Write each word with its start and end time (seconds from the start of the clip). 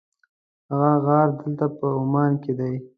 هغه 0.71 0.91
غار 1.05 1.27
دلته 1.39 1.65
په 1.77 1.85
عمان 1.99 2.31
کې 2.43 2.51
دی. 2.59 2.73